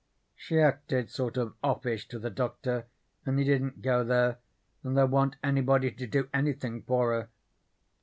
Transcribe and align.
She 0.35 0.59
acted 0.59 1.11
sort 1.11 1.37
of 1.37 1.53
offish 1.63 2.07
to 2.07 2.17
the 2.17 2.31
Doctor 2.31 2.87
and 3.23 3.37
he 3.37 3.45
didn't 3.45 3.83
go 3.83 4.03
there, 4.03 4.39
and 4.83 4.97
there 4.97 5.05
wa'n't 5.05 5.35
anybody 5.43 5.91
to 5.91 6.07
do 6.07 6.27
anythin' 6.33 6.81
for 6.81 7.13
her. 7.13 7.29